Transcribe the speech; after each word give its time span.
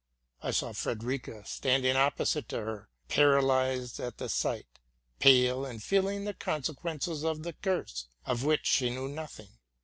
I 0.41 0.49
saw 0.49 0.73
Frederica 0.73 1.45
standing 1.45 1.95
opposite 1.95 2.49
to 2.49 2.61
her, 2.63 2.89
paralyzed 3.07 3.99
at 3.99 4.17
the 4.17 4.29
sight, 4.29 4.65
pale, 5.19 5.63
and 5.63 5.83
feeling 5.83 6.23
the 6.25 6.33
consequences 6.33 7.23
of 7.23 7.43
the 7.43 7.53
curse, 7.53 8.07
of 8.25 8.43
which 8.43 8.65
she 8.65 8.89
knew 8.89 9.07
nothing. 9.07 9.59